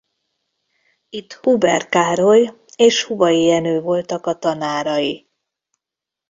[1.09, 5.27] Itt Huber Károly és Hubay Jenő voltak a tanárai.